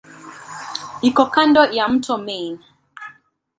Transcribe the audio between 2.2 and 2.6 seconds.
Main.